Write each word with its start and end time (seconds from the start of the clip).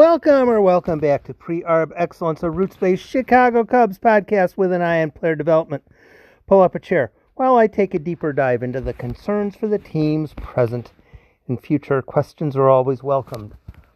Welcome 0.00 0.48
or 0.48 0.62
welcome 0.62 0.98
back 0.98 1.24
to 1.24 1.34
Pre 1.34 1.60
Arb 1.60 1.92
Excellence, 1.94 2.42
a 2.42 2.50
roots 2.50 2.74
based 2.74 3.06
Chicago 3.06 3.64
Cubs 3.64 3.98
podcast 3.98 4.56
with 4.56 4.72
an 4.72 4.80
eye 4.80 5.02
on 5.02 5.10
player 5.10 5.34
development. 5.34 5.84
Pull 6.46 6.62
up 6.62 6.74
a 6.74 6.78
chair 6.78 7.12
while 7.34 7.56
I 7.56 7.66
take 7.66 7.92
a 7.92 7.98
deeper 7.98 8.32
dive 8.32 8.62
into 8.62 8.80
the 8.80 8.94
concerns 8.94 9.56
for 9.56 9.66
the 9.68 9.76
team's 9.76 10.32
present 10.32 10.92
and 11.48 11.60
future. 11.60 12.00
Questions 12.00 12.56
are 12.56 12.70
always 12.70 13.02
welcomed, 13.02 13.52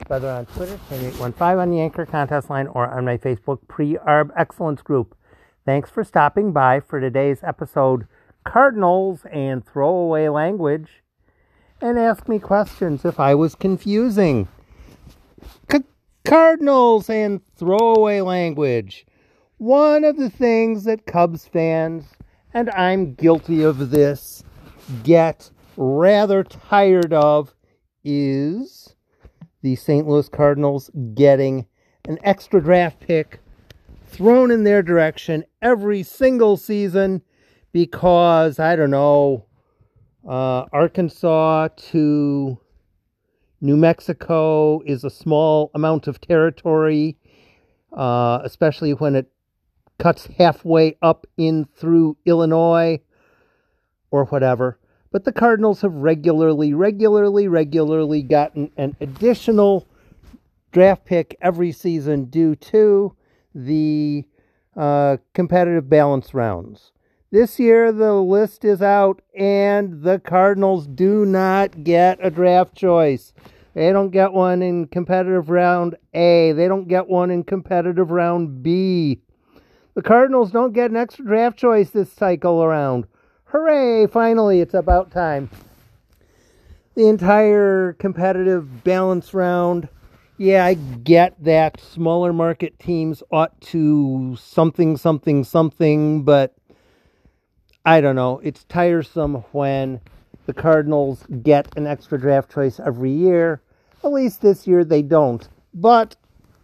whether 0.08 0.28
on 0.28 0.44
Twitter, 0.44 0.78
815 0.90 1.58
on 1.58 1.70
the 1.70 1.80
Anchor 1.80 2.04
contest 2.04 2.50
line, 2.50 2.66
or 2.66 2.86
on 2.86 3.06
my 3.06 3.16
Facebook 3.16 3.60
Pre 3.66 3.94
Arb 4.06 4.28
Excellence 4.36 4.82
group. 4.82 5.16
Thanks 5.64 5.88
for 5.88 6.04
stopping 6.04 6.52
by 6.52 6.80
for 6.80 7.00
today's 7.00 7.42
episode 7.42 8.06
Cardinals 8.44 9.24
and 9.32 9.64
Throwaway 9.64 10.28
Language. 10.28 11.02
And 11.80 11.98
ask 11.98 12.28
me 12.28 12.38
questions 12.38 13.06
if 13.06 13.18
I 13.18 13.34
was 13.34 13.54
confusing. 13.54 14.48
Cardinals 16.24 17.10
and 17.10 17.44
throwaway 17.56 18.22
language. 18.22 19.06
One 19.58 20.04
of 20.04 20.16
the 20.16 20.30
things 20.30 20.84
that 20.84 21.04
Cubs 21.04 21.46
fans, 21.46 22.06
and 22.54 22.70
I'm 22.70 23.12
guilty 23.14 23.62
of 23.62 23.90
this, 23.90 24.42
get 25.02 25.50
rather 25.76 26.42
tired 26.42 27.12
of 27.12 27.54
is 28.04 28.96
the 29.60 29.76
St. 29.76 30.08
Louis 30.08 30.28
Cardinals 30.30 30.90
getting 31.14 31.66
an 32.08 32.18
extra 32.24 32.62
draft 32.62 33.00
pick 33.00 33.40
thrown 34.06 34.50
in 34.50 34.64
their 34.64 34.82
direction 34.82 35.44
every 35.60 36.02
single 36.02 36.56
season 36.56 37.20
because, 37.72 38.58
I 38.58 38.76
don't 38.76 38.90
know, 38.90 39.44
uh, 40.26 40.64
Arkansas 40.72 41.68
to 41.90 42.58
New 43.64 43.78
Mexico 43.78 44.82
is 44.84 45.04
a 45.04 45.10
small 45.10 45.70
amount 45.74 46.06
of 46.06 46.20
territory, 46.20 47.16
uh, 47.94 48.40
especially 48.44 48.92
when 48.92 49.16
it 49.16 49.32
cuts 49.98 50.26
halfway 50.36 50.98
up 51.00 51.26
in 51.38 51.64
through 51.74 52.14
Illinois 52.26 53.00
or 54.10 54.26
whatever. 54.26 54.78
But 55.10 55.24
the 55.24 55.32
Cardinals 55.32 55.80
have 55.80 55.94
regularly, 55.94 56.74
regularly, 56.74 57.48
regularly 57.48 58.20
gotten 58.20 58.70
an 58.76 58.96
additional 59.00 59.88
draft 60.70 61.06
pick 61.06 61.34
every 61.40 61.72
season 61.72 62.26
due 62.26 62.54
to 62.56 63.16
the 63.54 64.26
uh, 64.76 65.16
competitive 65.32 65.88
balance 65.88 66.34
rounds. 66.34 66.92
This 67.30 67.58
year, 67.58 67.92
the 67.92 68.12
list 68.12 68.62
is 68.62 68.82
out, 68.82 69.22
and 69.34 70.02
the 70.02 70.18
Cardinals 70.18 70.86
do 70.86 71.24
not 71.24 71.82
get 71.82 72.18
a 72.20 72.30
draft 72.30 72.76
choice. 72.76 73.32
They 73.74 73.90
don't 73.90 74.10
get 74.10 74.32
one 74.32 74.62
in 74.62 74.86
competitive 74.86 75.50
round 75.50 75.96
A. 76.14 76.52
They 76.52 76.68
don't 76.68 76.86
get 76.86 77.08
one 77.08 77.30
in 77.32 77.42
competitive 77.42 78.12
round 78.12 78.62
B. 78.62 79.20
The 79.94 80.02
Cardinals 80.02 80.52
don't 80.52 80.72
get 80.72 80.90
an 80.90 80.96
extra 80.96 81.24
draft 81.24 81.58
choice 81.58 81.90
this 81.90 82.12
cycle 82.12 82.62
around. 82.62 83.06
Hooray! 83.46 84.06
Finally, 84.06 84.60
it's 84.60 84.74
about 84.74 85.10
time. 85.10 85.50
The 86.94 87.08
entire 87.08 87.94
competitive 87.94 88.84
balance 88.84 89.34
round. 89.34 89.88
Yeah, 90.36 90.64
I 90.64 90.74
get 90.74 91.42
that 91.42 91.80
smaller 91.80 92.32
market 92.32 92.78
teams 92.78 93.22
ought 93.32 93.60
to 93.62 94.36
something, 94.40 94.96
something, 94.96 95.44
something, 95.44 96.22
but 96.22 96.54
I 97.84 98.00
don't 98.00 98.16
know. 98.16 98.40
It's 98.42 98.64
tiresome 98.64 99.44
when 99.52 100.00
the 100.46 100.54
Cardinals 100.54 101.24
get 101.42 101.76
an 101.76 101.86
extra 101.86 102.20
draft 102.20 102.52
choice 102.52 102.80
every 102.80 103.10
year. 103.12 103.62
At 104.04 104.12
least 104.12 104.42
this 104.42 104.66
year 104.66 104.84
they 104.84 105.00
don't. 105.00 105.48
But 105.72 106.16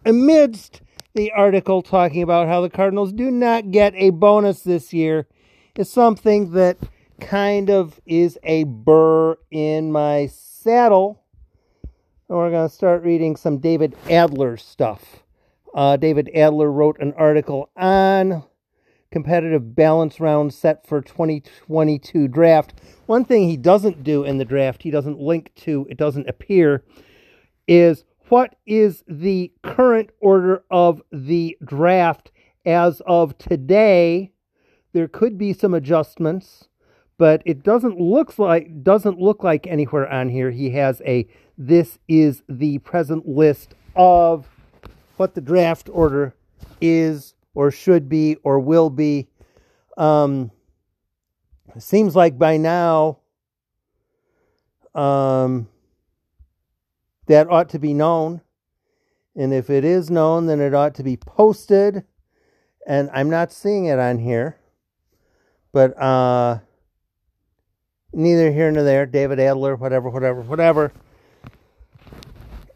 amidst 0.05 0.81
the 1.15 1.31
article 1.31 1.81
talking 1.81 2.21
about 2.21 2.47
how 2.47 2.61
the 2.61 2.69
Cardinals 2.69 3.11
do 3.11 3.31
not 3.31 3.71
get 3.71 3.93
a 3.95 4.11
bonus 4.11 4.61
this 4.61 4.93
year 4.93 5.27
is 5.75 5.91
something 5.91 6.51
that 6.51 6.77
kind 7.19 7.71
of 7.71 7.99
is 8.05 8.37
a 8.43 8.65
burr 8.65 9.37
in 9.49 9.91
my 9.91 10.27
saddle. 10.27 11.23
And 12.29 12.37
we're 12.37 12.51
going 12.51 12.69
to 12.69 12.73
start 12.73 13.03
reading 13.03 13.35
some 13.35 13.57
David 13.57 13.95
Adler 14.07 14.55
stuff. 14.55 15.23
Uh, 15.73 15.97
David 15.97 16.29
Adler 16.35 16.71
wrote 16.71 16.99
an 16.99 17.13
article 17.13 17.71
on 17.75 18.43
competitive 19.11 19.75
balance 19.75 20.19
round 20.19 20.53
set 20.53 20.85
for 20.85 21.01
2022 21.01 22.27
draft. 22.27 22.73
One 23.07 23.25
thing 23.25 23.49
he 23.49 23.57
doesn't 23.57 24.03
do 24.03 24.23
in 24.23 24.37
the 24.37 24.45
draft, 24.45 24.83
he 24.83 24.91
doesn't 24.91 25.19
link 25.19 25.51
to, 25.55 25.87
it 25.89 25.97
doesn't 25.97 26.29
appear, 26.29 26.83
is 27.67 28.03
what 28.29 28.55
is 28.65 29.03
the 29.07 29.51
current 29.61 30.09
order 30.19 30.63
of 30.71 31.01
the 31.11 31.57
draft 31.63 32.31
as 32.65 33.01
of 33.05 33.37
today. 33.37 34.31
There 34.93 35.07
could 35.07 35.37
be 35.37 35.53
some 35.53 35.73
adjustments, 35.73 36.67
but 37.17 37.41
it 37.45 37.63
doesn't 37.63 37.99
look 37.99 38.37
like 38.39 38.83
doesn't 38.83 39.19
look 39.19 39.43
like 39.43 39.67
anywhere 39.67 40.09
on 40.11 40.29
here 40.29 40.51
he 40.51 40.71
has 40.71 41.01
a 41.05 41.27
this 41.57 41.99
is 42.07 42.41
the 42.49 42.79
present 42.79 43.27
list 43.27 43.75
of 43.95 44.47
what 45.17 45.35
the 45.35 45.41
draft 45.41 45.89
order 45.91 46.33
is 46.79 47.35
or 47.53 47.69
should 47.69 48.09
be 48.09 48.37
or 48.43 48.59
will 48.59 48.89
be. 48.89 49.27
Um, 49.97 50.51
seems 51.77 52.15
like 52.15 52.39
by 52.39 52.57
now 52.57 53.19
um, 54.95 55.67
that 57.27 57.49
ought 57.49 57.69
to 57.69 57.79
be 57.79 57.93
known. 57.93 58.41
And 59.35 59.53
if 59.53 59.69
it 59.69 59.85
is 59.85 60.09
known, 60.09 60.47
then 60.47 60.59
it 60.59 60.73
ought 60.73 60.95
to 60.95 61.03
be 61.03 61.17
posted. 61.17 62.03
And 62.85 63.09
I'm 63.13 63.29
not 63.29 63.51
seeing 63.51 63.85
it 63.85 63.99
on 63.99 64.19
here. 64.19 64.57
But 65.71 65.97
uh, 66.01 66.59
neither 68.11 68.51
here 68.51 68.71
nor 68.71 68.83
there. 68.83 69.05
David 69.05 69.39
Adler, 69.39 69.75
whatever, 69.75 70.09
whatever, 70.09 70.41
whatever. 70.41 70.91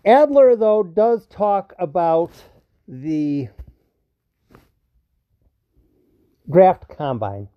Adler, 0.06 0.56
though, 0.56 0.84
does 0.84 1.26
talk 1.28 1.74
about 1.80 2.32
the 2.88 3.50
draft 6.50 6.88
combine. 6.88 7.50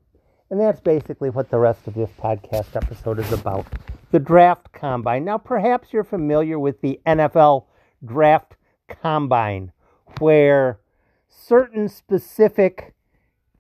And 0.51 0.59
that's 0.59 0.81
basically 0.81 1.29
what 1.29 1.51
the 1.51 1.59
rest 1.59 1.87
of 1.87 1.95
this 1.95 2.11
podcast 2.19 2.75
episode 2.75 3.19
is 3.19 3.31
about. 3.33 3.67
The 4.11 4.19
draft 4.19 4.73
combine. 4.73 5.25
Now, 5.25 5.39
perhaps 5.39 5.93
you're 5.93 6.05
familiar 6.05 6.59
with 6.59 6.81
the 6.81 7.01
NFL 7.07 7.67
draft 8.05 8.57
combine, 8.89 9.73
where 10.19 10.79
certain 11.29 11.89
specific 11.89 12.95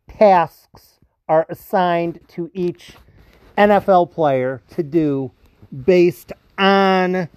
tasks 0.08 1.00
are 1.28 1.44
assigned 1.48 2.20
to 2.28 2.50
each 2.54 2.92
NFL 3.58 4.10
player 4.10 4.62
to 4.70 4.82
do 4.82 5.32
based 5.84 6.32
on 6.56 7.28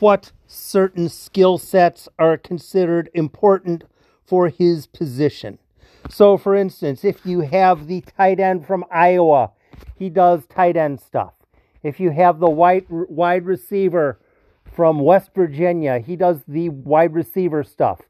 what 0.00 0.32
certain 0.46 1.08
skill 1.08 1.58
sets 1.58 2.08
are 2.18 2.36
considered 2.36 3.08
important 3.14 3.84
for 4.24 4.48
his 4.48 4.86
position. 4.86 5.58
So, 6.10 6.36
for 6.36 6.56
instance, 6.56 7.04
if 7.04 7.24
you 7.24 7.40
have 7.40 7.86
the 7.86 8.00
tight 8.00 8.40
end 8.40 8.66
from 8.66 8.84
Iowa, 8.90 9.52
he 9.94 10.10
does 10.10 10.46
tight 10.46 10.76
end 10.76 11.00
stuff. 11.00 11.34
If 11.82 12.00
you 12.00 12.10
have 12.10 12.38
the 12.38 12.50
wide, 12.50 12.86
wide 12.88 13.44
receiver 13.44 14.20
from 14.64 15.00
West 15.00 15.30
Virginia, 15.34 15.98
he 15.98 16.16
does 16.16 16.42
the 16.46 16.68
wide 16.68 17.14
receiver 17.14 17.64
stuff. 17.64 18.00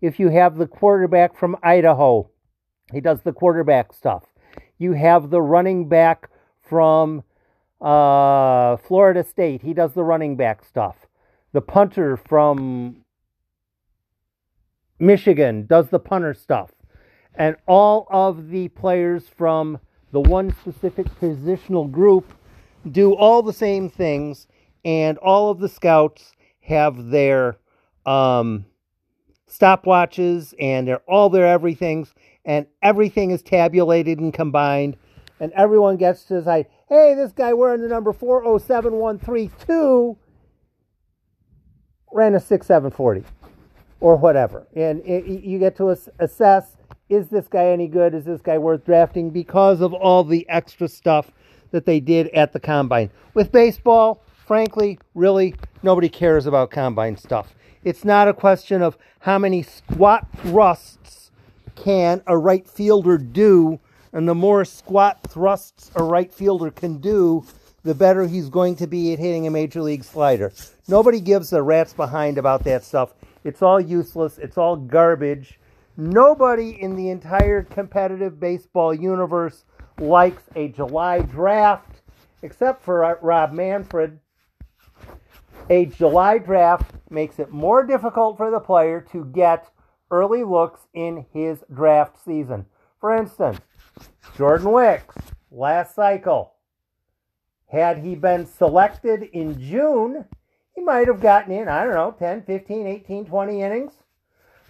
If 0.00 0.20
you 0.20 0.28
have 0.28 0.56
the 0.56 0.66
quarterback 0.66 1.36
from 1.36 1.56
Idaho, 1.62 2.30
he 2.92 3.00
does 3.00 3.22
the 3.22 3.32
quarterback 3.32 3.92
stuff. 3.92 4.24
You 4.78 4.92
have 4.92 5.30
the 5.30 5.40
running 5.40 5.88
back 5.88 6.28
from 6.60 7.24
uh, 7.80 8.76
Florida 8.76 9.24
State, 9.24 9.62
he 9.62 9.74
does 9.74 9.92
the 9.92 10.04
running 10.04 10.36
back 10.36 10.64
stuff. 10.64 11.06
The 11.52 11.60
punter 11.60 12.16
from 12.16 13.04
Michigan 14.98 15.66
does 15.66 15.88
the 15.88 15.98
punter 15.98 16.34
stuff 16.34 16.70
and 17.34 17.56
all 17.66 18.06
of 18.10 18.48
the 18.50 18.68
players 18.68 19.28
from 19.28 19.78
the 20.12 20.20
one 20.20 20.54
specific 20.60 21.06
positional 21.20 21.90
group 21.90 22.32
do 22.90 23.14
all 23.14 23.42
the 23.42 23.52
same 23.52 23.88
things, 23.88 24.48
and 24.84 25.16
all 25.18 25.50
of 25.50 25.60
the 25.60 25.68
scouts 25.68 26.32
have 26.60 27.06
their 27.06 27.56
um, 28.06 28.64
stopwatches 29.50 30.54
and 30.58 30.88
they're 30.88 31.02
all 31.08 31.30
their 31.30 31.46
everythings, 31.46 32.12
and 32.44 32.66
everything 32.82 33.30
is 33.30 33.42
tabulated 33.42 34.18
and 34.18 34.34
combined, 34.34 34.96
and 35.40 35.52
everyone 35.52 35.96
gets 35.96 36.24
to 36.24 36.38
decide, 36.38 36.66
hey, 36.88 37.14
this 37.14 37.32
guy 37.32 37.52
wearing 37.52 37.80
the 37.80 37.88
number 37.88 38.12
407132 38.12 40.16
ran 42.12 42.34
a 42.34 42.40
6740 42.40 43.24
or 44.00 44.16
whatever. 44.16 44.66
And 44.74 45.00
it, 45.04 45.26
you 45.26 45.58
get 45.58 45.76
to 45.76 45.96
assess 46.18 46.76
is 47.10 47.28
this 47.28 47.46
guy 47.48 47.66
any 47.66 47.86
good? 47.86 48.14
Is 48.14 48.24
this 48.24 48.40
guy 48.40 48.56
worth 48.56 48.84
drafting? 48.84 49.30
Because 49.30 49.82
of 49.82 49.92
all 49.92 50.24
the 50.24 50.48
extra 50.48 50.88
stuff 50.88 51.30
that 51.74 51.86
they 51.86 51.98
did 51.98 52.28
at 52.28 52.52
the 52.52 52.60
combine. 52.60 53.10
With 53.34 53.50
baseball, 53.50 54.22
frankly, 54.46 54.96
really, 55.16 55.56
nobody 55.82 56.08
cares 56.08 56.46
about 56.46 56.70
combine 56.70 57.16
stuff. 57.16 57.52
It's 57.82 58.04
not 58.04 58.28
a 58.28 58.32
question 58.32 58.80
of 58.80 58.96
how 59.18 59.40
many 59.40 59.64
squat 59.64 60.24
thrusts 60.36 61.32
can 61.74 62.22
a 62.28 62.38
right 62.38 62.64
fielder 62.64 63.18
do, 63.18 63.80
and 64.12 64.28
the 64.28 64.36
more 64.36 64.64
squat 64.64 65.18
thrusts 65.28 65.90
a 65.96 66.04
right 66.04 66.32
fielder 66.32 66.70
can 66.70 66.98
do, 66.98 67.44
the 67.82 67.92
better 67.92 68.28
he's 68.28 68.48
going 68.48 68.76
to 68.76 68.86
be 68.86 69.12
at 69.12 69.18
hitting 69.18 69.48
a 69.48 69.50
major 69.50 69.82
league 69.82 70.04
slider. 70.04 70.52
Nobody 70.86 71.18
gives 71.18 71.52
a 71.52 71.60
rat's 71.60 71.92
behind 71.92 72.38
about 72.38 72.62
that 72.62 72.84
stuff. 72.84 73.14
It's 73.42 73.62
all 73.62 73.80
useless, 73.80 74.38
it's 74.38 74.56
all 74.56 74.76
garbage. 74.76 75.58
Nobody 75.96 76.80
in 76.80 76.94
the 76.94 77.10
entire 77.10 77.64
competitive 77.64 78.38
baseball 78.38 78.94
universe 78.94 79.64
likes 79.98 80.42
a 80.56 80.68
July 80.68 81.20
draft, 81.20 82.02
except 82.42 82.82
for 82.82 83.04
uh, 83.04 83.14
Rob 83.22 83.52
Manfred. 83.52 84.18
A 85.70 85.86
July 85.86 86.38
draft 86.38 86.92
makes 87.10 87.38
it 87.38 87.50
more 87.50 87.84
difficult 87.84 88.36
for 88.36 88.50
the 88.50 88.60
player 88.60 89.00
to 89.12 89.24
get 89.24 89.70
early 90.10 90.44
looks 90.44 90.80
in 90.92 91.24
his 91.32 91.64
draft 91.72 92.22
season. 92.22 92.66
For 93.00 93.16
instance, 93.16 93.60
Jordan 94.36 94.72
Wicks, 94.72 95.14
last 95.50 95.94
cycle, 95.94 96.54
had 97.66 97.98
he 97.98 98.14
been 98.14 98.46
selected 98.46 99.22
in 99.32 99.60
June, 99.60 100.26
he 100.74 100.82
might 100.82 101.08
have 101.08 101.20
gotten 101.20 101.52
in, 101.52 101.68
I 101.68 101.84
don't 101.84 101.94
know, 101.94 102.14
10, 102.18 102.42
15, 102.42 102.86
18, 102.86 103.26
20 103.26 103.62
innings. 103.62 103.92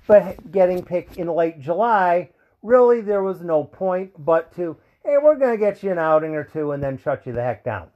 But 0.07 0.53
getting 0.53 0.85
picked 0.85 1.17
in 1.17 1.29
late 1.29 1.61
July, 1.61 2.31
really 2.63 3.01
there 3.01 3.23
was 3.23 3.41
no 3.41 3.65
point 3.65 4.13
but 4.19 4.55
to, 4.57 4.77
hey, 5.05 5.17
we're 5.23 5.37
going 5.37 5.53
to 5.53 5.59
get 5.59 5.83
you 5.83 5.93
an 5.93 5.99
outing 5.99 6.35
or 6.35 6.45
two 6.45 6.73
and 6.73 6.83
then 6.83 6.99
shut 6.99 7.27
you 7.27 7.33
the 7.33 7.43
heck 7.43 7.63
down. 7.63 7.89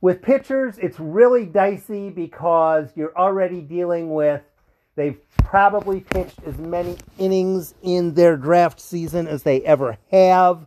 With 0.00 0.20
pitchers, 0.20 0.76
it's 0.78 0.98
really 1.00 1.46
dicey 1.46 2.10
because 2.10 2.90
you're 2.94 3.16
already 3.16 3.60
dealing 3.60 4.12
with, 4.12 4.42
they've 4.96 5.18
probably 5.38 6.00
pitched 6.00 6.42
as 6.44 6.58
many 6.58 6.98
innings 7.18 7.74
in 7.82 8.12
their 8.12 8.36
draft 8.36 8.80
season 8.80 9.26
as 9.26 9.44
they 9.44 9.62
ever 9.62 9.96
have, 10.10 10.66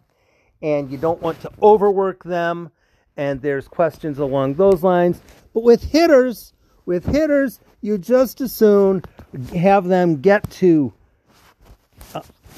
and 0.61 0.89
you 0.89 0.97
don't 0.97 1.21
want 1.21 1.39
to 1.41 1.51
overwork 1.61 2.23
them, 2.23 2.71
and 3.15 3.41
there's 3.41 3.67
questions 3.67 4.17
along 4.17 4.55
those 4.55 4.81
lines. 4.81 5.21
But 5.53 5.63
with 5.63 5.83
hitters, 5.83 6.53
with 6.85 7.05
hitters, 7.05 7.59
you 7.81 7.99
just 7.99 8.41
as 8.41 8.53
soon 8.53 9.03
have 9.53 9.85
them 9.85 10.19
get 10.19 10.49
to 10.51 10.93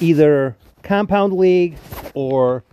either 0.00 0.56
compound 0.82 1.32
league 1.32 1.76
or 2.14 2.64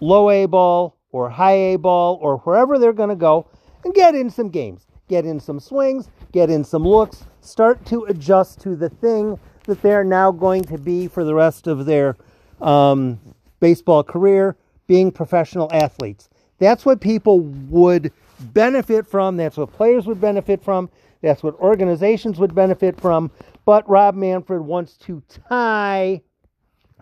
low 0.00 0.30
A 0.30 0.46
ball 0.46 0.96
or 1.12 1.30
high 1.30 1.52
A 1.52 1.76
ball 1.76 2.18
or 2.20 2.38
wherever 2.38 2.78
they're 2.78 2.92
going 2.92 3.08
to 3.08 3.16
go 3.16 3.46
and 3.84 3.94
get 3.94 4.14
in 4.14 4.30
some 4.30 4.48
games, 4.48 4.86
get 5.08 5.24
in 5.24 5.40
some 5.40 5.60
swings, 5.60 6.08
get 6.32 6.50
in 6.50 6.64
some 6.64 6.82
looks, 6.82 7.24
start 7.40 7.84
to 7.86 8.04
adjust 8.04 8.60
to 8.60 8.76
the 8.76 8.88
thing 8.88 9.38
that 9.64 9.80
they're 9.82 10.04
now 10.04 10.30
going 10.30 10.64
to 10.64 10.78
be 10.78 11.06
for 11.06 11.24
the 11.24 11.34
rest 11.34 11.66
of 11.66 11.86
their 11.86 12.16
um, 12.60 13.18
baseball 13.60 14.02
career, 14.02 14.56
being 14.86 15.10
professional 15.10 15.70
athletes. 15.72 16.28
That's 16.58 16.84
what 16.84 17.00
people 17.00 17.40
would 17.40 18.12
benefit 18.40 19.06
from. 19.06 19.36
That's 19.36 19.56
what 19.56 19.72
players 19.72 20.06
would 20.06 20.20
benefit 20.20 20.62
from. 20.62 20.90
That's 21.22 21.42
what 21.42 21.54
organizations 21.56 22.38
would 22.38 22.54
benefit 22.54 23.00
from. 23.00 23.30
But 23.64 23.88
Rob 23.88 24.14
Manfred 24.14 24.62
wants 24.62 24.96
to 24.98 25.22
tie 25.48 26.22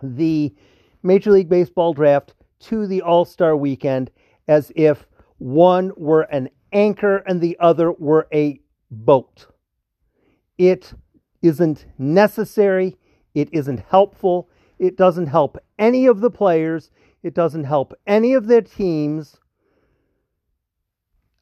the 0.02 0.54
Major 1.02 1.30
League 1.30 1.48
Baseball 1.48 1.92
draft 1.92 2.34
to 2.60 2.86
the 2.86 3.02
All 3.02 3.24
Star 3.24 3.56
weekend 3.56 4.10
as 4.46 4.72
if 4.74 5.06
one 5.38 5.92
were 5.96 6.22
an 6.22 6.48
anchor 6.72 7.18
and 7.18 7.40
the 7.40 7.56
other 7.60 7.92
were 7.92 8.26
a 8.32 8.60
boat. 8.90 9.46
It 10.56 10.92
isn't 11.42 11.86
necessary. 11.98 12.96
It 13.34 13.48
isn't 13.52 13.80
helpful. 13.88 14.48
It 14.78 14.96
doesn't 14.96 15.26
help 15.26 15.58
any 15.78 16.06
of 16.06 16.20
the 16.20 16.30
players. 16.30 16.90
It 17.22 17.34
doesn't 17.34 17.64
help 17.64 17.94
any 18.06 18.34
of 18.34 18.46
their 18.46 18.62
teams. 18.62 19.38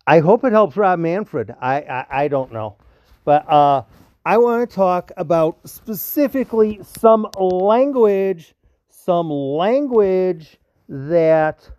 I 0.06 0.20
hope 0.20 0.44
it 0.44 0.52
helps 0.52 0.76
Rob 0.76 0.98
Manfred. 0.98 1.54
I, 1.60 1.80
I, 1.80 2.06
I 2.10 2.28
don't 2.28 2.52
know. 2.52 2.76
But 3.24 3.50
uh, 3.50 3.82
I 4.26 4.38
want 4.38 4.68
to 4.68 4.74
talk 4.74 5.12
about 5.16 5.60
specifically 5.68 6.80
some 6.82 7.28
language, 7.38 8.56
some 8.88 9.30
language 9.30 10.58
that 10.88 11.70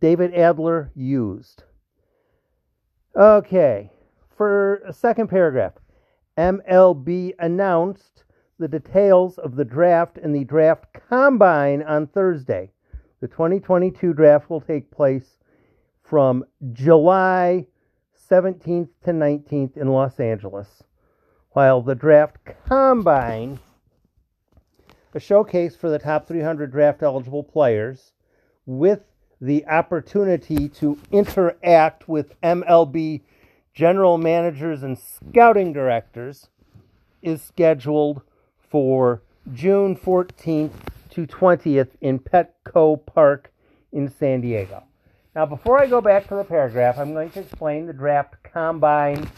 David 0.00 0.34
Adler 0.34 0.92
used. 0.94 1.64
Okay, 3.16 3.90
for 4.36 4.82
a 4.86 4.92
second 4.92 5.28
paragraph, 5.28 5.72
MLB 6.36 7.32
announced 7.38 8.24
the 8.58 8.68
details 8.68 9.38
of 9.38 9.56
the 9.56 9.64
draft 9.64 10.18
and 10.18 10.34
the 10.34 10.44
draft 10.44 10.88
combine 11.08 11.82
on 11.84 12.06
Thursday. 12.06 12.70
The 13.22 13.28
2022 13.28 14.12
draft 14.12 14.50
will 14.50 14.60
take 14.60 14.90
place 14.90 15.38
from 16.02 16.44
July 16.74 17.66
17th 18.30 18.90
to 19.06 19.12
19th 19.12 19.78
in 19.78 19.88
Los 19.88 20.20
Angeles, 20.20 20.82
while 21.52 21.82
the 21.82 21.94
draft 21.94 22.36
combine, 22.66 23.58
a 25.14 25.20
showcase 25.20 25.74
for 25.74 25.90
the 25.90 25.98
top 25.98 26.26
300 26.26 26.70
draft 26.70 27.02
eligible 27.02 27.42
players, 27.42 28.12
with 28.66 29.00
the 29.40 29.66
opportunity 29.66 30.68
to 30.68 30.98
interact 31.10 32.08
with 32.08 32.40
MLB 32.42 33.22
general 33.74 34.18
managers 34.18 34.82
and 34.82 34.98
scouting 34.98 35.72
directors, 35.72 36.48
is 37.22 37.42
scheduled 37.42 38.22
for 38.68 39.22
June 39.52 39.96
14th 39.96 40.72
to 41.10 41.26
20th 41.26 41.88
in 42.00 42.18
Petco 42.18 43.04
Park 43.04 43.52
in 43.92 44.08
San 44.08 44.40
Diego. 44.40 44.84
Now, 45.34 45.46
before 45.46 45.80
I 45.80 45.86
go 45.86 46.00
back 46.00 46.28
to 46.28 46.34
the 46.34 46.44
paragraph, 46.44 46.98
I'm 46.98 47.12
going 47.12 47.30
to 47.30 47.40
explain 47.40 47.86
the 47.86 47.92
draft 47.92 48.34
combine 48.42 49.28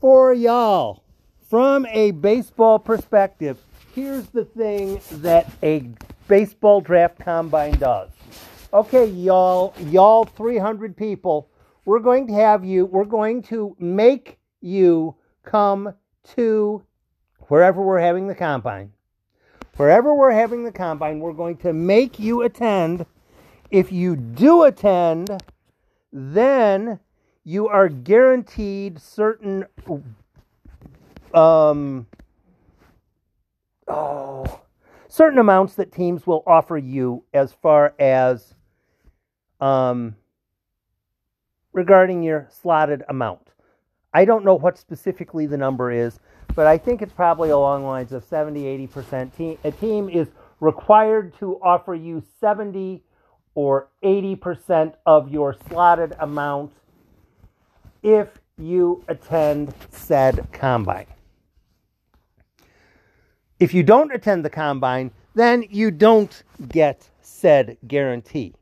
for 0.00 0.32
y'all. 0.32 1.04
From 1.48 1.84
a 1.86 2.12
baseball 2.12 2.78
perspective, 2.78 3.58
here's 3.94 4.26
the 4.28 4.44
thing 4.44 5.00
that 5.20 5.50
a 5.62 5.90
baseball 6.28 6.80
draft 6.80 7.18
combine 7.18 7.78
does. 7.78 8.10
Okay, 8.72 9.06
y'all, 9.06 9.74
y'all 9.86 10.24
300 10.24 10.96
people, 10.96 11.50
we're 11.84 11.98
going 11.98 12.26
to 12.28 12.32
have 12.32 12.64
you, 12.64 12.86
we're 12.86 13.04
going 13.04 13.42
to 13.42 13.76
make 13.78 14.38
you 14.60 15.16
come 15.42 15.92
to 16.36 16.82
wherever 17.48 17.82
we're 17.82 17.98
having 17.98 18.28
the 18.28 18.34
combine. 18.34 18.92
Wherever 19.76 20.14
we're 20.14 20.30
having 20.30 20.64
the 20.64 20.72
combine, 20.72 21.20
we're 21.20 21.32
going 21.32 21.56
to 21.58 21.72
make 21.72 22.18
you 22.18 22.42
attend 22.42 23.06
if 23.70 23.92
you 23.92 24.16
do 24.16 24.64
attend, 24.64 25.30
then 26.12 27.00
you 27.50 27.66
are 27.66 27.88
guaranteed 27.88 29.00
certain 29.00 29.66
um, 31.34 32.06
oh, 33.88 34.60
certain 35.08 35.40
amounts 35.40 35.74
that 35.74 35.90
teams 35.90 36.28
will 36.28 36.44
offer 36.46 36.78
you 36.78 37.24
as 37.34 37.52
far 37.52 37.92
as 37.98 38.54
um, 39.60 40.14
regarding 41.72 42.22
your 42.22 42.46
slotted 42.52 43.02
amount. 43.08 43.48
I 44.14 44.24
don't 44.24 44.44
know 44.44 44.54
what 44.54 44.78
specifically 44.78 45.46
the 45.46 45.56
number 45.56 45.90
is, 45.90 46.20
but 46.54 46.68
I 46.68 46.78
think 46.78 47.02
it's 47.02 47.12
probably 47.12 47.50
along 47.50 47.84
lines 47.84 48.12
of 48.12 48.22
70, 48.22 48.86
80%. 48.86 49.58
a 49.64 49.72
team 49.72 50.08
is 50.08 50.28
required 50.60 51.36
to 51.40 51.60
offer 51.60 51.96
you 51.96 52.22
70 52.40 53.02
or 53.56 53.88
80% 54.04 54.94
of 55.04 55.32
your 55.32 55.56
slotted 55.68 56.14
amount 56.20 56.70
if 58.02 58.28
you 58.58 59.04
attend 59.08 59.74
said 59.90 60.46
combine. 60.52 61.06
If 63.58 63.74
you 63.74 63.82
don't 63.82 64.12
attend 64.12 64.44
the 64.44 64.50
combine, 64.50 65.10
then 65.34 65.64
you 65.70 65.90
don't 65.90 66.42
get 66.68 67.08
said 67.20 67.76
guarantee. 67.86 68.54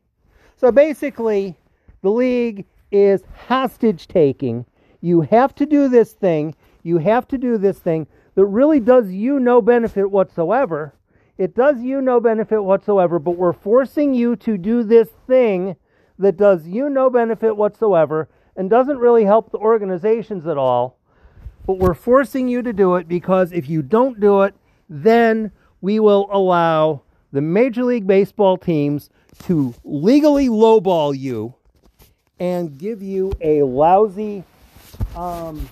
So 0.56 0.72
basically, 0.72 1.56
the 2.02 2.10
league 2.10 2.64
is 2.90 3.22
hostage 3.46 4.08
taking. 4.08 4.66
You 5.00 5.20
have 5.22 5.54
to 5.56 5.66
do 5.66 5.88
this 5.88 6.12
thing. 6.12 6.54
You 6.82 6.98
have 6.98 7.28
to 7.28 7.38
do 7.38 7.58
this 7.58 7.78
thing 7.78 8.06
that 8.34 8.46
really 8.46 8.80
does 8.80 9.10
you 9.10 9.38
no 9.38 9.62
benefit 9.62 10.10
whatsoever 10.10 10.94
it 11.38 11.54
does 11.54 11.80
you 11.80 12.00
no 12.00 12.18
benefit 12.18 12.60
whatsoever, 12.62 13.20
but 13.20 13.36
we're 13.36 13.52
forcing 13.52 14.12
you 14.12 14.34
to 14.36 14.58
do 14.58 14.82
this 14.82 15.08
thing 15.28 15.76
that 16.18 16.36
does 16.36 16.66
you 16.66 16.90
no 16.90 17.08
benefit 17.10 17.56
whatsoever 17.56 18.28
and 18.58 18.68
doesn't 18.68 18.98
really 18.98 19.24
help 19.24 19.52
the 19.52 19.58
organizations 19.58 20.46
at 20.46 20.58
all. 20.58 20.98
But 21.64 21.78
we're 21.78 21.94
forcing 21.94 22.48
you 22.48 22.60
to 22.62 22.72
do 22.72 22.96
it 22.96 23.06
because 23.06 23.52
if 23.52 23.70
you 23.70 23.82
don't 23.82 24.18
do 24.18 24.42
it, 24.42 24.54
then 24.90 25.52
we 25.80 26.00
will 26.00 26.28
allow 26.32 27.02
the 27.30 27.40
Major 27.40 27.84
League 27.84 28.06
Baseball 28.06 28.58
teams 28.58 29.10
to 29.44 29.74
legally 29.84 30.48
lowball 30.48 31.16
you 31.16 31.54
and 32.40 32.76
give 32.76 33.00
you 33.00 33.32
a 33.40 33.62
lousy 33.62 34.42
um, 35.14 35.68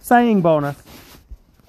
signing 0.00 0.42
bonus. 0.42 0.76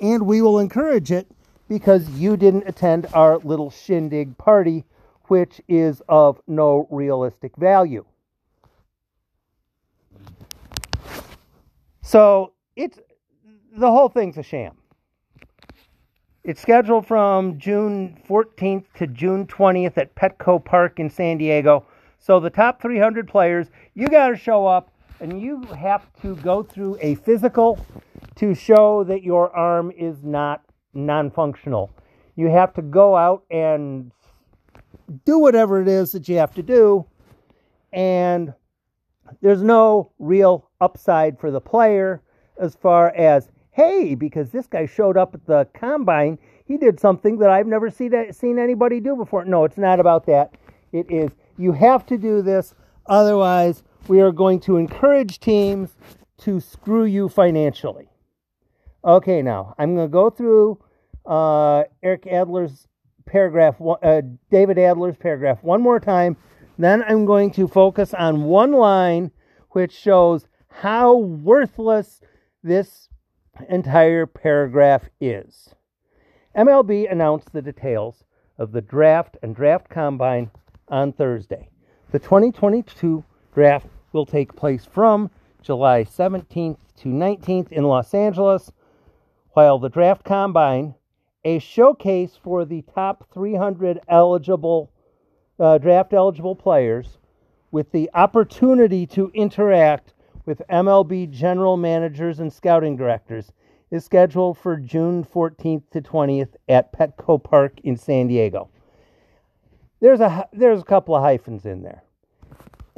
And 0.01 0.25
we 0.25 0.41
will 0.41 0.57
encourage 0.57 1.11
it 1.11 1.27
because 1.69 2.09
you 2.11 2.35
didn't 2.35 2.67
attend 2.67 3.07
our 3.13 3.37
little 3.37 3.69
shindig 3.69 4.37
party, 4.39 4.85
which 5.25 5.61
is 5.67 6.01
of 6.09 6.41
no 6.47 6.87
realistic 6.89 7.55
value. 7.57 8.05
So 12.05 12.53
it's 12.75 12.99
the 13.75 13.89
whole 13.89 14.09
thing's 14.09 14.37
a 14.37 14.43
sham. 14.43 14.77
It's 16.43 16.61
scheduled 16.61 17.07
from 17.07 17.57
June 17.57 18.21
14th 18.29 18.85
to 18.97 19.07
June 19.07 19.47
20th 19.47 19.97
at 19.97 20.13
Petco 20.13 20.63
Park 20.63 20.99
in 20.99 21.09
San 21.09 21.39
Diego. 21.39 21.83
So 22.19 22.39
the 22.39 22.51
top 22.51 22.79
300 22.79 23.27
players, 23.27 23.71
you 23.95 24.07
got 24.07 24.27
to 24.29 24.35
show 24.35 24.67
up 24.67 24.91
and 25.19 25.41
you 25.41 25.63
have 25.63 26.05
to 26.21 26.35
go 26.35 26.61
through 26.61 26.99
a 27.01 27.15
physical 27.15 27.83
to 28.35 28.53
show 28.53 29.03
that 29.05 29.23
your 29.23 29.49
arm 29.55 29.89
is 29.89 30.23
not 30.23 30.61
non-functional. 30.93 31.89
You 32.35 32.49
have 32.49 32.71
to 32.75 32.83
go 32.83 33.15
out 33.15 33.45
and 33.49 34.11
do 35.25 35.39
whatever 35.39 35.81
it 35.81 35.87
is 35.87 36.11
that 36.11 36.29
you 36.29 36.37
have 36.37 36.53
to 36.53 36.61
do 36.61 37.07
and 37.91 38.53
there's 39.41 39.61
no 39.61 40.11
real 40.19 40.69
upside 40.81 41.39
for 41.39 41.51
the 41.51 41.61
player 41.61 42.21
as 42.59 42.75
far 42.75 43.09
as 43.15 43.49
hey, 43.71 44.15
because 44.15 44.51
this 44.51 44.67
guy 44.67 44.85
showed 44.85 45.17
up 45.17 45.35
at 45.35 45.45
the 45.45 45.67
combine, 45.73 46.39
he 46.65 46.77
did 46.77 46.97
something 46.97 47.37
that 47.39 47.49
I've 47.49 47.67
never 47.67 47.89
seen 47.89 48.31
seen 48.31 48.57
anybody 48.57 48.99
do 48.99 49.15
before. 49.15 49.45
No, 49.45 49.65
it's 49.65 49.77
not 49.77 49.99
about 49.99 50.25
that. 50.27 50.53
It 50.91 51.05
is 51.09 51.31
you 51.57 51.73
have 51.73 52.05
to 52.07 52.17
do 52.17 52.41
this, 52.41 52.73
otherwise 53.05 53.83
we 54.07 54.21
are 54.21 54.31
going 54.31 54.59
to 54.61 54.77
encourage 54.77 55.39
teams 55.39 55.95
to 56.37 56.59
screw 56.59 57.05
you 57.05 57.29
financially. 57.29 58.07
Okay, 59.03 59.41
now 59.41 59.75
I'm 59.77 59.95
going 59.95 60.07
to 60.07 60.11
go 60.11 60.29
through 60.29 60.79
uh, 61.25 61.83
Eric 62.01 62.23
Adler's 62.23 62.87
paragraph, 63.25 63.75
uh, 63.81 64.21
David 64.51 64.77
Adler's 64.77 65.17
paragraph 65.17 65.63
one 65.63 65.81
more 65.81 65.99
time. 65.99 66.37
Then 66.77 67.03
I'm 67.07 67.25
going 67.25 67.51
to 67.51 67.67
focus 67.67 68.13
on 68.13 68.43
one 68.43 68.71
line 68.73 69.31
which 69.71 69.93
shows 69.93 70.47
how 70.67 71.15
worthless 71.15 72.21
this 72.63 73.09
entire 73.69 74.25
paragraph 74.25 75.03
is. 75.21 75.73
MLB 76.55 77.11
announced 77.11 77.51
the 77.53 77.61
details 77.61 78.23
of 78.57 78.71
the 78.71 78.81
draft 78.81 79.37
and 79.41 79.55
draft 79.55 79.89
combine 79.89 80.51
on 80.87 81.13
Thursday. 81.13 81.69
The 82.11 82.19
2022 82.19 83.23
draft 83.53 83.87
will 84.13 84.25
take 84.25 84.55
place 84.55 84.85
from 84.85 85.29
July 85.61 86.03
17th 86.03 86.77
to 86.97 87.09
19th 87.09 87.71
in 87.71 87.83
Los 87.85 88.13
Angeles, 88.13 88.71
while 89.51 89.79
the 89.79 89.89
draft 89.89 90.23
combine, 90.23 90.95
a 91.43 91.59
showcase 91.59 92.37
for 92.41 92.65
the 92.65 92.83
top 92.93 93.27
300 93.33 93.99
eligible 94.07 94.91
uh, 95.59 95.77
draft 95.77 96.13
eligible 96.13 96.55
players 96.55 97.17
with 97.71 97.91
the 97.91 98.09
opportunity 98.13 99.05
to 99.05 99.31
interact 99.33 100.13
with 100.45 100.61
MLB 100.69 101.29
general 101.29 101.77
managers 101.77 102.39
and 102.39 102.51
scouting 102.51 102.95
directors 102.95 103.51
is 103.91 104.05
scheduled 104.05 104.57
for 104.57 104.77
June 104.77 105.23
14th 105.23 105.83
to 105.91 106.01
20th 106.01 106.55
at 106.67 106.93
Petco 106.93 107.41
Park 107.41 107.79
in 107.83 107.97
San 107.97 108.27
Diego. 108.27 108.69
There's 110.01 110.19
a 110.19 110.47
there's 110.53 110.81
a 110.81 110.85
couple 110.85 111.15
of 111.15 111.23
hyphens 111.23 111.65
in 111.65 111.81
there. 111.81 112.03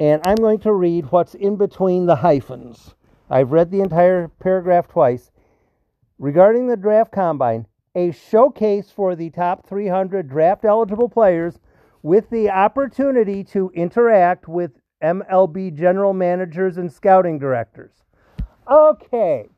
And 0.00 0.20
I'm 0.24 0.36
going 0.36 0.60
to 0.60 0.72
read 0.72 1.10
what's 1.10 1.34
in 1.34 1.56
between 1.56 2.06
the 2.06 2.16
hyphens. 2.16 2.94
I've 3.30 3.52
read 3.52 3.70
the 3.70 3.80
entire 3.80 4.28
paragraph 4.40 4.88
twice. 4.88 5.30
Regarding 6.18 6.66
the 6.66 6.76
draft 6.76 7.12
combine, 7.12 7.66
a 7.94 8.12
showcase 8.12 8.90
for 8.90 9.16
the 9.16 9.30
top 9.30 9.66
300 9.66 10.28
draft 10.28 10.64
eligible 10.64 11.08
players 11.08 11.58
with 12.02 12.30
the 12.30 12.50
opportunity 12.50 13.42
to 13.44 13.70
interact 13.74 14.48
with 14.48 14.72
MLB 15.02 15.76
general 15.76 16.12
managers 16.12 16.76
and 16.76 16.92
scouting 16.92 17.38
directors. 17.38 17.92
Okay. 18.70 19.48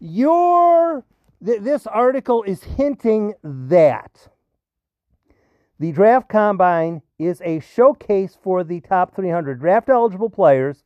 Your 0.00 1.04
th- 1.44 1.60
this 1.60 1.86
article 1.86 2.42
is 2.42 2.62
hinting 2.62 3.34
that 3.42 4.28
the 5.78 5.92
draft 5.92 6.28
combine 6.28 7.02
is 7.18 7.40
a 7.44 7.60
showcase 7.60 8.38
for 8.42 8.64
the 8.64 8.80
top 8.80 9.14
300 9.14 9.58
draft 9.60 9.88
eligible 9.88 10.30
players 10.30 10.84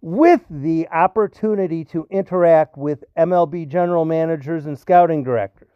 with 0.00 0.42
the 0.50 0.88
opportunity 0.88 1.84
to 1.84 2.06
interact 2.10 2.76
with 2.76 3.04
MLB 3.16 3.68
general 3.68 4.04
managers 4.04 4.66
and 4.66 4.78
scouting 4.78 5.22
directors. 5.22 5.70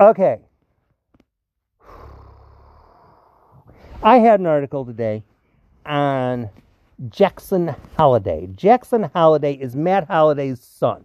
Okay. 0.00 0.40
I 4.02 4.18
had 4.18 4.40
an 4.40 4.46
article 4.46 4.84
today 4.84 5.24
on 5.86 6.50
Jackson 7.08 7.74
Holliday. 7.96 8.48
Jackson 8.54 9.10
Holliday 9.14 9.54
is 9.54 9.74
Matt 9.74 10.06
Holliday's 10.06 10.60
son. 10.60 11.04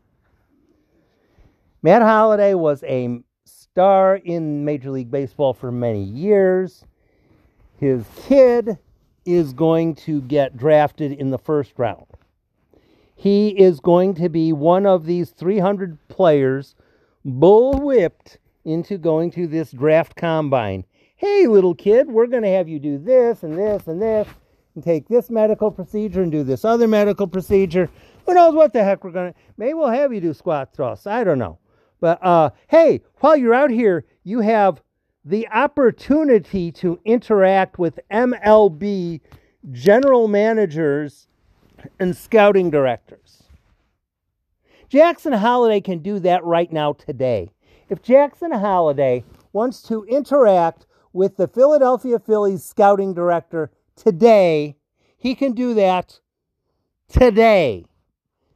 Matt 1.81 2.01
Holliday 2.01 2.53
was 2.53 2.83
a 2.83 3.19
star 3.45 4.17
in 4.17 4.65
Major 4.65 4.91
League 4.91 5.10
Baseball 5.10 5.53
for 5.53 5.71
many 5.71 6.03
years. 6.03 6.83
His 7.79 8.03
kid 8.27 8.77
is 9.25 9.53
going 9.53 9.95
to 9.95 10.21
get 10.21 10.57
drafted 10.57 11.13
in 11.13 11.31
the 11.31 11.39
first 11.39 11.74
round. 11.77 12.05
He 13.15 13.50
is 13.50 13.79
going 13.79 14.15
to 14.15 14.29
be 14.29 14.51
one 14.51 14.86
of 14.86 15.05
these 15.05 15.29
300 15.31 15.98
players 16.10 16.75
bullwhipped 17.25 18.38
into 18.65 18.98
going 18.98 19.31
to 19.31 19.48
this 19.48 19.71
draft 19.71 20.15
combine 20.15 20.83
hey, 21.22 21.46
little 21.46 21.75
kid, 21.75 22.08
we're 22.08 22.25
going 22.25 22.42
to 22.42 22.50
have 22.50 22.68
you 22.68 22.80
do 22.80 22.98
this 22.98 23.44
and 23.44 23.56
this 23.56 23.86
and 23.86 24.01
this 24.01 24.28
and 24.74 24.84
take 24.84 25.08
this 25.08 25.30
medical 25.30 25.70
procedure 25.70 26.24
and 26.24 26.32
do 26.32 26.44
this 26.44 26.66
other 26.66 26.88
medical 26.88 27.28
procedure. 27.28 27.92
Who 28.25 28.34
knows 28.34 28.56
what 28.56 28.74
the 28.74 28.84
heck 28.84 29.04
we're 29.04 29.12
going 29.12 29.32
to, 29.32 29.40
maybe 29.56 29.75
we'll 29.75 29.92
have 29.92 30.12
you 30.12 30.20
do 30.20 30.34
squat 30.34 30.74
thrusts. 30.74 31.06
I 31.06 31.24
don't 31.24 31.38
know. 31.38 31.60
But 32.00 32.18
uh, 32.25 32.50
hey, 32.70 33.01
while 33.20 33.38
you're 33.38 33.54
out 33.54 33.70
here, 33.70 34.04
you 34.24 34.40
have 34.40 34.82
the 35.24 35.48
opportunity 35.50 36.72
to 36.72 37.00
interact 37.06 37.78
with 37.78 38.00
MLB 38.10 39.22
general 39.72 40.28
managers 40.28 41.28
and 42.00 42.18
scouting 42.18 42.72
directors. 42.72 43.44
Jackson 44.90 45.34
Holliday 45.34 45.82
can 45.82 46.00
do 46.00 46.18
that 46.18 46.44
right 46.44 46.72
now 46.72 46.94
today. 46.94 47.51
If 47.90 48.01
Jackson 48.01 48.51
Holliday 48.51 49.24
wants 49.54 49.84
to 49.84 50.04
interact 50.06 50.88
with 51.13 51.38
the 51.38 51.48
Philadelphia 51.48 52.20
Phillies 52.20 52.63
scouting 52.63 53.13
director 53.13 53.72
today. 53.96 54.77
He 55.18 55.36
can 55.36 55.53
do 55.53 55.74
that 55.74 56.20
today. 57.08 57.86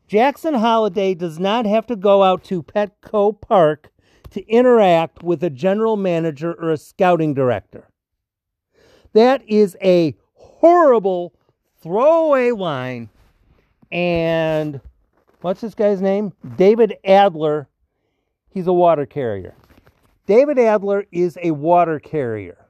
Jackson 0.08 0.56
Holliday 0.56 1.14
does 1.14 1.40
not 1.40 1.66
have 1.66 1.88
to 1.88 1.96
go 1.96 2.24
out 2.24 2.44
to 2.46 2.64
Petco 2.64 3.40
Park 3.40 3.92
to 4.32 4.48
interact 4.48 5.24
with 5.24 5.44
a 5.44 5.50
general 5.50 5.98
manager 5.98 6.54
or 6.54 6.72
a 6.72 6.78
scouting 6.78 7.34
director. 7.34 7.88
That 9.14 9.42
is 9.48 9.78
a 9.82 10.16
horrible 10.34 11.34
throwaway 11.82 12.52
line. 12.52 13.10
And 13.92 14.82
what's 15.42 15.62
this 15.62 15.74
guy's 15.74 16.02
name? 16.02 16.34
David 16.58 16.96
Adler. 17.04 17.68
He's 18.50 18.68
a 18.68 18.74
water 18.74 19.06
carrier. 19.06 19.56
David 20.26 20.58
Adler 20.58 21.06
is 21.12 21.38
a 21.42 21.52
water 21.52 22.00
carrier. 22.00 22.66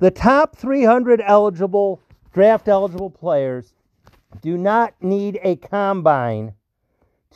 The 0.00 0.10
top 0.10 0.56
300 0.56 1.22
eligible, 1.24 2.00
draft 2.32 2.68
eligible 2.68 3.10
players 3.10 3.74
do 4.42 4.58
not 4.58 4.94
need 5.00 5.38
a 5.42 5.56
combine 5.56 6.54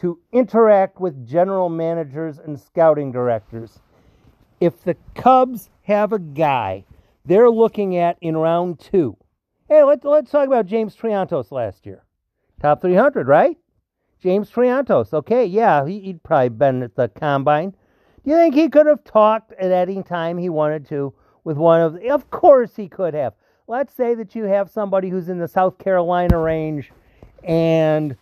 to 0.01 0.19
interact 0.33 1.01
with 1.01 1.27
general 1.27 1.69
managers 1.69 2.39
and 2.39 2.59
scouting 2.59 3.13
directors. 3.13 3.79
If 4.61 4.83
the 4.83 4.97
Cubs 5.15 5.71
have 5.83 6.13
a 6.13 6.19
guy 6.19 6.85
they're 7.25 7.51
looking 7.51 7.97
at 7.97 8.17
in 8.21 8.37
round 8.37 8.81
two, 8.81 9.17
hey, 9.69 9.85
let's, 9.85 10.05
let's 10.05 10.31
talk 10.31 10.47
about 10.47 10.67
James 10.67 10.97
Triantos 10.97 11.53
last 11.53 11.87
year. 11.87 12.05
Top 12.61 12.81
300, 12.81 13.29
right? 13.29 13.57
James 14.21 14.51
Triantos. 14.51 15.13
Okay, 15.13 15.45
yeah, 15.47 15.87
he, 15.87 16.03
would 16.09 16.23
probably 16.25 16.49
been 16.49 16.83
at 16.83 16.97
the 16.97 17.09
combine. 17.09 17.75
You 18.29 18.35
think 18.35 18.55
he 18.55 18.69
could 18.69 18.85
have 18.85 19.05
talked 19.05 19.53
at 19.53 19.73
any 19.73 20.03
time 20.03 20.37
he 20.37 20.51
wanted 20.51 20.87
to 20.91 21.15
with 21.45 21.57
one 21.57 21.81
of 21.81 21.97
Of 22.05 22.29
course 22.29 22.77
he 22.77 22.87
could 22.87 23.15
have. 23.15 23.33
Let's 23.67 23.95
say 23.95 24.15
that 24.17 24.35
you 24.35 24.45
have 24.45 24.69
somebody 24.69 25.09
who's 25.09 25.31
in 25.31 25.39
the 25.39 25.49
South 25.49 25.79
Carolina 25.79 26.37
range 26.37 26.93
and 27.43 28.15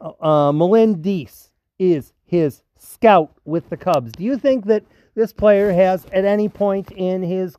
uh, 0.00 0.12
uh 0.18 0.50
Melendez 0.50 1.50
is 1.78 2.14
his 2.24 2.62
scout 2.78 3.34
with 3.44 3.68
the 3.68 3.76
Cubs. 3.76 4.12
Do 4.12 4.24
you 4.24 4.38
think 4.38 4.64
that 4.64 4.82
this 5.14 5.30
player 5.30 5.70
has 5.74 6.06
at 6.06 6.24
any 6.24 6.48
point 6.48 6.90
in 6.92 7.22
his 7.22 7.54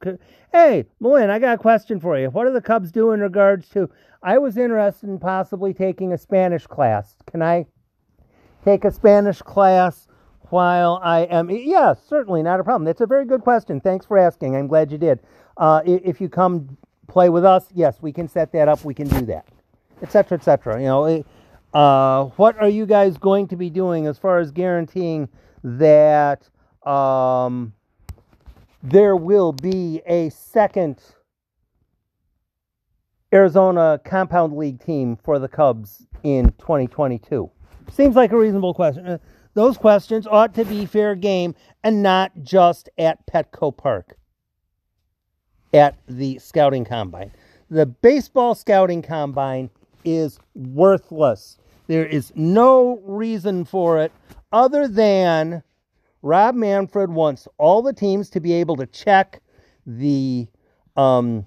Hey, 0.52 0.86
Malin, 1.00 1.30
I 1.30 1.38
got 1.38 1.54
a 1.54 1.60
question 1.60 2.00
for 2.00 2.18
you. 2.18 2.32
What 2.32 2.46
do 2.46 2.52
the 2.52 2.62
Cubs 2.62 2.92
do 2.92 3.12
in 3.12 3.20
regards 3.20 3.70
to 3.70 3.92
I 4.24 4.40
was 4.40 4.58
interested 4.58 5.08
in 5.08 5.20
possibly 5.20 5.72
taking 5.72 6.14
a 6.14 6.18
Spanish 6.18 6.66
class. 6.66 7.14
Can 7.28 7.44
I 7.44 7.68
take 8.64 8.86
a 8.86 8.92
Spanish 8.92 9.44
class 9.44 10.08
while 10.50 11.00
I 11.04 11.22
am 11.22 11.50
yeah, 11.50 11.94
certainly 11.94 12.44
not 12.44 12.60
a 12.60 12.64
problem. 12.64 12.86
That's 12.86 13.02
a 13.02 13.06
very 13.08 13.26
good 13.26 13.42
question. 13.42 13.80
Thanks 13.80 14.06
for 14.06 14.18
asking. 14.18 14.56
I'm 14.56 14.68
glad 14.68 14.92
you 14.92 14.98
did. 14.98 15.20
Uh, 15.58 15.82
if 15.86 16.20
you 16.20 16.30
come 16.30 16.78
play 17.08 17.30
with 17.30 17.46
us, 17.46 17.68
yes, 17.74 18.02
we 18.02 18.12
can 18.12 18.28
set 18.28 18.52
that 18.54 18.68
up. 18.68 18.84
We 18.84 18.94
can 18.94 19.08
do 19.08 19.26
that, 19.28 19.46
etc., 20.02 20.38
etc. 20.38 20.80
You 20.80 20.88
know, 20.88 21.24
uh, 21.74 22.26
what 22.38 22.58
are 22.58 22.70
you 22.70 22.86
guys 22.86 23.18
going 23.18 23.48
to 23.50 23.56
be 23.56 23.70
doing 23.70 24.08
as 24.08 24.18
far 24.18 24.40
as 24.40 24.52
guaranteeing 24.52 25.30
that 25.64 26.48
um, 26.88 27.74
there 28.84 29.16
will 29.16 29.52
be 29.52 30.02
a 30.06 30.30
second 30.30 31.02
Arizona 33.34 34.00
Compound 34.06 34.56
League 34.56 34.84
team 34.84 35.18
for 35.18 35.40
the 35.40 35.48
Cubs 35.48 36.08
in 36.24 36.54
2022? 36.60 37.50
Seems 37.92 38.16
like 38.16 38.32
a 38.32 38.38
reasonable 38.38 38.74
question. 38.74 39.20
Those 39.56 39.78
questions 39.78 40.28
ought 40.28 40.54
to 40.56 40.66
be 40.66 40.86
fair 40.86 41.16
game 41.16 41.56
and 41.84 42.04
not 42.04 42.32
just 42.44 42.90
at 42.98 43.26
Petco 43.26 43.76
Park 43.76 44.18
at 45.74 45.96
the 46.08 46.38
scouting 46.40 46.86
combine. 46.86 47.32
The 47.70 47.86
baseball 47.86 48.54
scouting 48.54 49.02
combine 49.02 49.70
is 50.04 50.40
worthless. 50.54 51.58
There 51.88 52.06
is 52.06 52.34
no 52.36 53.00
reason 53.06 53.64
for 53.66 54.02
it 54.02 54.12
other 54.52 54.88
than 54.88 55.64
Rob 56.22 56.56
Manfred 56.56 57.10
wants 57.10 57.48
all 57.58 57.82
the 57.82 57.94
teams 57.94 58.30
to 58.32 58.42
be 58.42 58.54
able 58.54 58.76
to 58.76 58.86
check 58.86 59.42
the 59.86 60.48
um, 60.98 61.46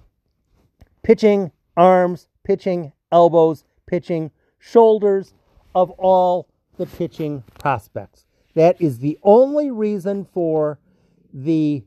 pitching 1.03 1.53
arms, 1.77 2.29
pitching 2.43 2.93
elbows, 3.13 3.65
pitching 3.87 4.31
shoulders 4.59 5.35
of 5.75 5.91
all 5.91 6.49
the 6.79 6.87
pitching 6.87 7.45
prospects. 7.59 8.25
That 8.55 8.81
is 8.81 8.99
the 8.99 9.19
only 9.23 9.71
reason 9.71 10.25
for 10.33 10.79
the 11.33 11.85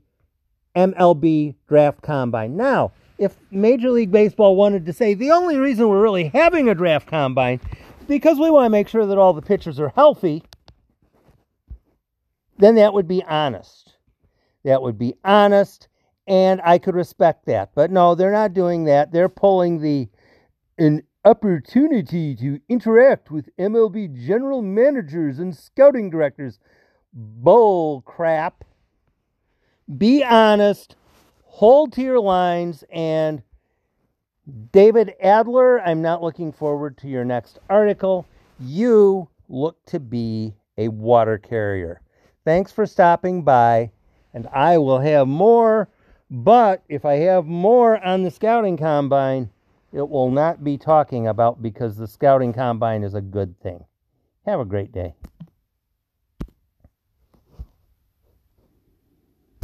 MLB 0.76 1.56
draft 1.68 2.02
combine. 2.02 2.56
Now, 2.56 2.92
if 3.18 3.36
Major 3.52 3.92
League 3.92 4.12
Baseball 4.12 4.56
wanted 4.56 4.86
to 4.86 4.94
say 4.94 5.14
the 5.14 5.32
only 5.32 5.58
reason 5.58 5.90
we're 5.90 6.02
really 6.02 6.30
having 6.30 6.70
a 6.70 6.76
draft 6.76 7.08
combine 7.08 7.60
is 8.00 8.08
because 8.08 8.40
we 8.40 8.50
want 8.50 8.66
to 8.66 8.70
make 8.70 8.88
sure 8.88 9.06
that 9.06 9.18
all 9.18 9.34
the 9.34 9.42
pitchers 9.42 9.80
are 9.80 9.90
healthy, 9.90 10.44
then 12.58 12.76
that 12.76 12.94
would 12.94 13.08
be 13.08 13.24
honest. 13.24 13.94
That 14.64 14.82
would 14.82 14.98
be 14.98 15.16
honest, 15.26 15.88
and 16.28 16.62
I 16.64 16.78
could 16.78 16.96
respect 16.96 17.46
that. 17.48 17.72
But 17.74 17.92
no, 17.92 18.16
they're 18.16 18.32
not 18.32 18.54
doing 18.54 18.86
that. 18.86 19.12
They're 19.12 19.30
pulling 19.30 19.82
the 19.82 20.08
an 20.78 21.04
opportunity 21.24 22.36
to 22.36 22.60
interact 22.68 23.32
with 23.32 23.56
MLB 23.58 24.26
general 24.26 24.62
managers 24.62 25.40
and 25.40 25.56
scouting 25.56 26.10
directors. 26.10 26.60
Bull 27.14 28.02
crap 28.02 28.64
be 29.98 30.24
honest, 30.24 30.96
hold 31.44 31.94
to 31.94 32.02
your 32.02 32.20
lines, 32.20 32.84
and 32.92 33.42
David 34.72 35.14
Adler, 35.22 35.82
I'm 35.82 36.02
not 36.02 36.22
looking 36.22 36.52
forward 36.52 36.98
to 37.00 37.08
your 37.08 37.26
next 37.26 37.60
article. 37.70 38.26
You 38.60 39.30
look 39.50 39.84
to 39.88 40.00
be 40.00 40.54
a 40.78 40.88
water 40.88 41.38
carrier. 41.38 42.02
Thanks 42.46 42.72
for 42.72 42.86
stopping 42.86 43.44
by, 43.44 43.92
and 44.34 44.48
I 44.48 44.78
will 44.78 45.00
have 45.00 45.28
more. 45.28 45.90
But 46.30 46.84
if 46.88 47.04
I 47.04 47.16
have 47.16 47.46
more 47.46 48.04
on 48.04 48.24
the 48.24 48.32
scouting 48.32 48.78
combine, 48.78 49.50
it 49.92 50.08
will 50.08 50.32
not 50.32 50.64
be 50.64 50.78
talking 50.78 51.28
about 51.28 51.62
because 51.62 51.98
the 51.98 52.08
scouting 52.08 52.54
combine 52.54 53.04
is 53.04 53.14
a 53.14 53.22
good 53.22 53.60
thing. 53.62 53.86
Have 54.46 54.60
a 54.60 54.66
great 54.66 54.92
day. 54.92 55.16